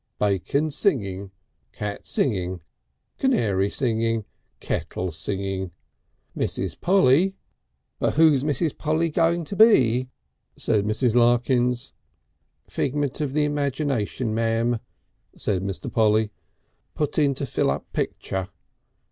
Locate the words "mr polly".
15.61-16.31